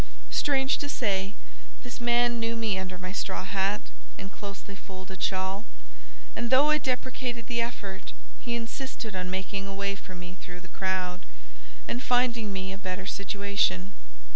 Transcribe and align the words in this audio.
Strange 0.31 0.79
to 0.79 0.89
say, 0.89 1.35
this 1.83 2.01
man 2.01 2.39
knew 2.39 2.55
me 2.55 2.79
under 2.79 2.97
my 2.97 3.11
straw 3.11 3.43
hat 3.45 3.81
and 4.17 4.31
closely 4.31 4.75
folded 4.75 5.21
shawl; 5.21 5.63
and, 6.35 6.49
though 6.49 6.71
I 6.71 6.79
deprecated 6.79 7.45
the 7.45 7.61
effort, 7.61 8.11
he 8.39 8.55
insisted 8.55 9.15
on 9.15 9.29
making 9.29 9.67
a 9.67 9.75
way 9.75 9.93
for 9.93 10.15
me 10.15 10.37
through 10.41 10.61
the 10.61 10.67
crowd, 10.69 11.21
and 11.87 12.01
finding 12.01 12.51
me 12.51 12.71
a 12.73 12.79
better 12.79 13.05
situation. 13.05 13.93